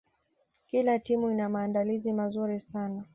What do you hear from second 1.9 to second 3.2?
mazuri sana